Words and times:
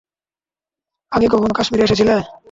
আগে 1.11 1.27
কখনো 1.27 1.53
কাশ্মিরে 1.57 1.85
এসেছিলে? 1.85 2.15